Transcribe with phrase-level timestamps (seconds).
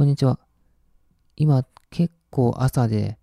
[0.00, 0.38] こんにちは。
[1.36, 3.18] 今、結構朝で、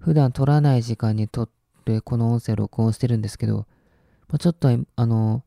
[0.00, 1.48] 普段撮らない時間に撮っ
[1.84, 3.68] てこの音声録音してるんですけど、
[4.28, 5.44] ま、ちょっと、あの、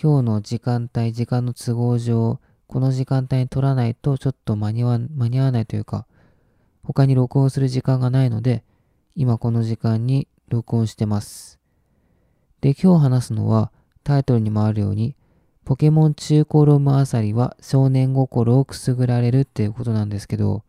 [0.00, 2.38] 今日の時間帯、時間の都合上、
[2.68, 4.98] この時間帯に撮らないとちょっと間に合わ
[5.50, 6.06] ないというか、
[6.84, 8.62] 他に録音する時間がないので、
[9.16, 11.58] 今この時間に録音してます。
[12.60, 13.72] で、今日話すのは、
[14.04, 15.16] タイトルにもあるように、
[15.64, 20.64] ポケモン中古ロムあさりは少年心をくすぐられるっていうことなんですけど、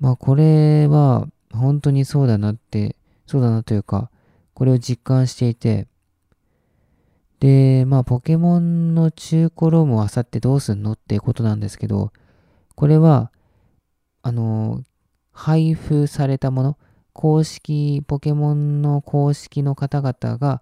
[0.00, 2.96] まあこれは本当にそうだなって、
[3.26, 4.10] そうだなというか、
[4.54, 5.86] これを実感していて、
[7.38, 12.12] で、まあポケモンの中古ロムを漁ってどうすんのっていうことなんですけど、
[12.74, 13.30] これは、
[14.22, 14.82] あの、
[15.32, 16.78] 配布されたもの、
[17.12, 20.60] 公式、ポケモンの公式の方々が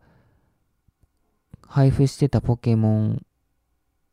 [1.66, 3.22] 配布してたポケモン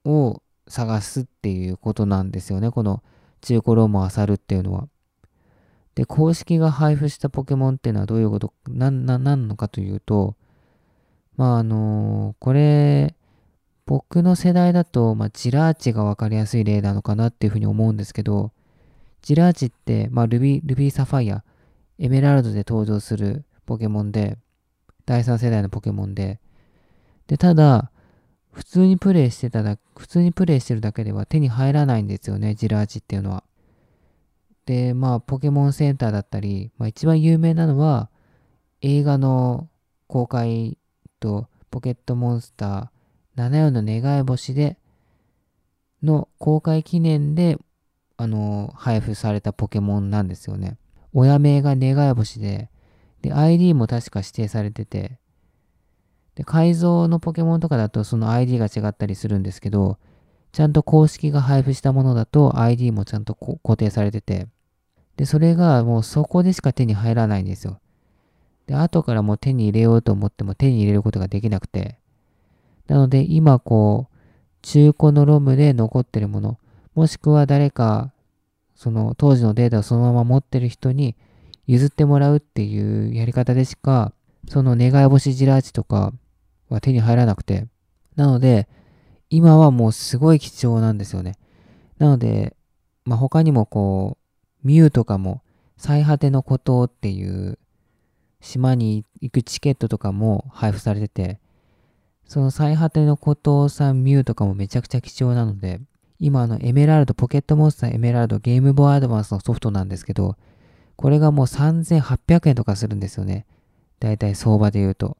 [0.05, 2.71] を探すっていうことなんですよね。
[2.71, 3.03] この
[3.41, 4.87] 中古ロームを漁るっていうのは。
[5.95, 10.35] で、公式が配布したポケモンっていうのはどういうこと、な、な、なんのかというと、
[11.35, 13.15] まああの、これ、
[13.85, 18.51] 僕の世代だと、まあ、ジラーチがわかりやすい例なのかなっていうふうに思うんですけど、
[19.21, 21.43] ジラーチって、まあ、ルビー、ルビーサファイア、
[21.99, 24.37] エメラルドで登場するポケモンで、
[25.05, 26.39] 第3世代のポケモンで、
[27.27, 27.91] で、ただ、
[28.53, 33.43] 普通にプレイしてただ、普通にプレイしてるだけでは手に入らないんですよね、ジラージっていうのは。
[34.65, 38.09] で、まあ、ポケモンセンターだったり、まあ、一番有名なのは、
[38.81, 39.69] 映画の
[40.07, 40.77] 公開
[41.19, 44.77] と、ポケットモンスター7夜の願い星で、
[46.03, 47.57] の公開記念で、
[48.17, 50.77] あの、配布されたポケモンなんですよね。
[51.13, 52.69] 親名が願い星で、
[53.23, 55.17] で、ID も確か指定されてて、
[56.35, 59.97] で、改造のポケモンとかだとその ID が違ったりするんですけど、
[60.51, 64.47] ちゃんと公式が配布したものだと ID もちゃんと固定されてて、
[65.17, 67.79] で、それがもうそこでしか手に入らないんですよ。
[68.67, 71.97] で、後からもう手に入れようと思っても手に入れることができなくて、
[72.87, 74.13] なので今こう、
[74.61, 76.57] 中古のロムで残ってるもの、
[76.95, 78.11] もしくは誰か、
[78.75, 81.15] その当時のデータをそのまま持ってる人に
[81.67, 84.13] 譲ってもらうっていうやり方でしか、
[84.49, 86.13] その願い星ジラーチとか、
[86.69, 87.67] は手に入らなくて。
[88.15, 88.67] なので、
[89.29, 91.33] 今はもうすごい貴重なんですよね。
[91.97, 92.55] なので、
[93.05, 94.17] まあ、他にもこ
[94.63, 95.41] う、ミュウとかも、
[95.77, 97.57] 最果ての孤島っていう
[98.39, 101.39] 島に行くチケットとかも配布されてて、
[102.25, 105.81] その最果ての孤島さんミュウとかもめちゃくちゃ貴重なので、
[106.19, 110.37] 今のエメラルド、ポケットモンスターエメラルドゲームボーイアドバンスのソフトなんですけど、
[110.95, 113.45] これがもう3800円とかするんですよね。
[113.99, 115.17] だいたい相場で言うと。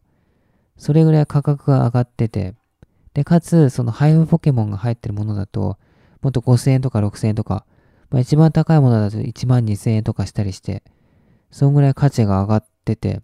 [0.78, 2.56] それぐらい価格が上がってて、
[3.13, 5.78] で、かつ、その配布ポケモンが入ってるものだと、
[6.22, 7.66] もっと5000円とか6000円とか、
[8.09, 10.84] まあ、一番高いものだと1万2000円とかしたりして、
[11.51, 13.22] そんぐらい価値が上がってて、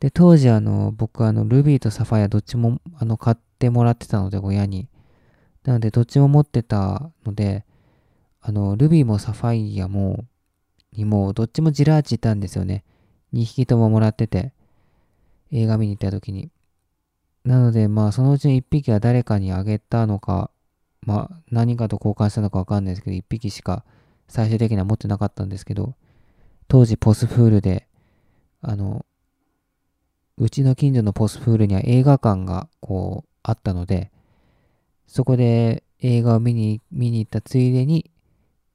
[0.00, 4.88] で、当時あの、僕あの、ルビーとサファイアどっちもあの、買ってもらってたので、親に。
[5.64, 7.64] なので、どっちも持ってたので、
[8.40, 10.24] あの、ルビーもサファイアも、
[10.92, 12.84] にも、どっちもジラーチいたんですよね。
[13.34, 14.52] 2匹とももらってて、
[15.52, 16.50] 映画見に行った時に。
[17.44, 20.50] なので、まあ、そのうちの1匹は誰かにあげたのか、
[21.02, 23.84] まあ、何かと交換したのかわかんないですけど、1匹しか
[24.28, 25.94] 最終的には持ってなかったんですけど、
[26.68, 27.88] 当時ポスフールで、
[28.60, 29.06] あの、
[30.36, 34.10] うちの近所のポスフールには映画館がこうあったので、
[35.06, 38.10] そこで映画を見に見に行ったついでに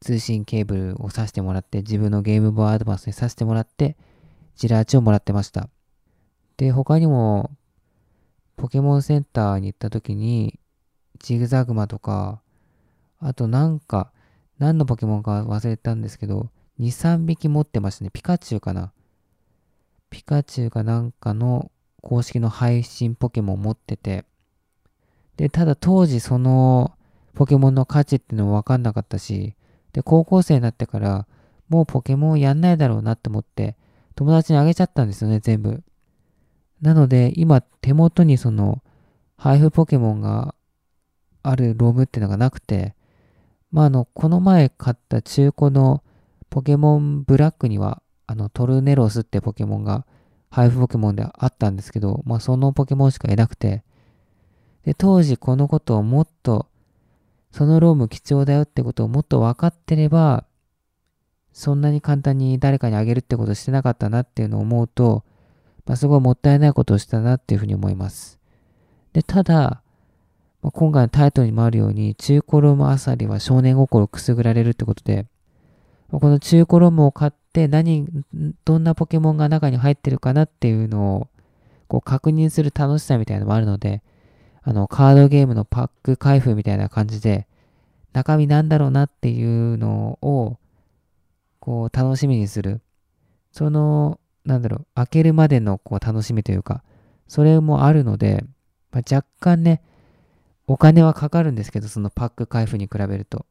[0.02, 3.96] 通信ケーブルを挿してもらって、自分のゲームボーイアドバンスに挿してもらって、
[4.56, 5.70] ジラーチをもらってました。
[6.58, 7.52] で、他にも
[8.56, 10.60] ポケモンセンターに行った時に、
[11.20, 12.42] ジグザグマとか、
[13.20, 14.12] あとなんか、
[14.60, 16.50] 何のポケモンか忘れたんですけど、
[16.80, 18.12] 2、3匹持ってましたね。
[18.12, 18.92] ピカチュウかな。
[20.10, 21.72] ピカチュウかなんかの
[22.02, 24.26] 公式の配信ポケモン持ってて、
[25.38, 26.94] で、ただ当時その
[27.34, 29.56] ポケモンの価値っていうのもわかんなかったし、
[29.92, 31.28] で、高校生になってから、
[31.68, 33.76] もうポケモンやんないだろうなって思って、
[34.16, 35.84] 友達にあげちゃったんですよね、全部。
[36.86, 38.84] なので、今手元にその
[39.38, 40.54] 配布ポケモンが
[41.42, 42.94] あるロムっていうのがなくて、
[43.72, 46.04] まあ、あの、この前買った中古の
[46.52, 50.06] ポケモンブラックには、あの、トルネロスってポケモンが
[50.52, 53.84] 配布ポケモンであったんですけど、まあ、そのポケモンしかいなくて、
[54.84, 56.68] で、当時このことをもっと、
[57.50, 60.46] そのローム貴重だよってことをもっと分かってれば、
[61.52, 65.24] そんなに簡単に誰かにあげるってことしてなかったなっていうのを思うと、
[65.86, 68.40] まあ、すごいもったいないことをしたなっていうふうに思います。
[69.14, 69.82] で、ただ、
[70.62, 75.28] まあ、今回のタイトルにもあるように、中古ロームあさりは少年心をくすぐられるってことで、
[76.12, 78.08] この中古ロムを買って何、
[78.64, 81.28] どんなポケモンが中に入ってるかなっていうのを
[81.88, 84.02] こう確認する楽しさみたいなのもあるので、
[84.64, 87.48] あの、カードゲームのパック開封みたいな感じで、
[88.14, 90.58] 中身なんだろうなっていうのを、
[91.60, 92.82] こう、楽しみにする。
[93.52, 96.84] その、なんだろう、開けるまでのこう楽しみというか、
[97.28, 98.44] それもあるので、
[98.92, 99.82] まあ、若干ね、
[100.68, 103.46] お金はかかるんですけど、そのパック開封に比べると。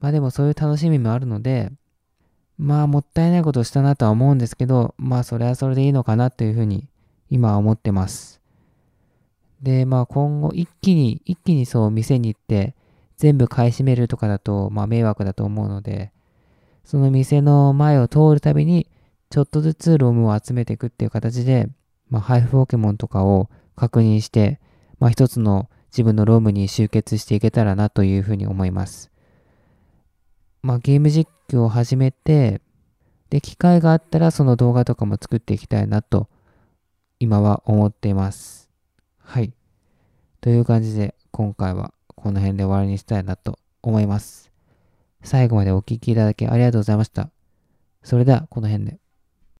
[0.00, 1.70] まあでもそういう楽しみもあるので、
[2.58, 6.88] まあもったいないことをしたなとは思うんですけど、まあそれはそれでいいのかなというふうに
[7.30, 8.40] 今は思ってます。
[9.62, 12.74] で、まあ今後一気に、一気にそう店に行って
[13.16, 16.12] 全部買い占めるとかだと、まあ迷惑だと思うので、
[16.84, 18.88] その店の前を通るたびに
[19.32, 21.70] ちょっとずつロムを集めていくっていう形で、
[22.10, 24.60] まあ配布ポケモンとかを確認して、
[24.98, 29.10] まあ一つの自分のロムに集結していけたらなというふうに思います。
[30.60, 32.60] まあゲーム実況を始めて、
[33.30, 36.28] で、機会があったらその動画とかも作っていきたいなと
[37.18, 38.68] 今は思っています。
[39.16, 39.54] はい。
[40.42, 44.52] という感じで今回はこの辺で終わりにしたいなと思います。
[45.22, 47.30] 最後までお聴きいただきありがとうございました。
[48.02, 49.01] それではこの辺で。